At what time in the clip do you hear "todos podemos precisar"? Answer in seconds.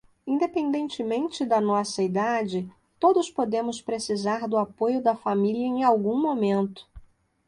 2.99-4.47